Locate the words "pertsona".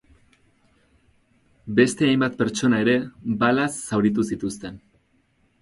2.41-2.81